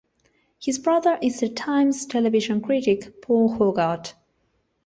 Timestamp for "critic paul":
2.59-3.55